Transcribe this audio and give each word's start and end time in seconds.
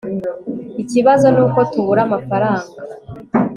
ikibazo 0.81 1.25
nuko 1.35 1.59
tubura 1.71 2.01
amafaranga 2.07 2.77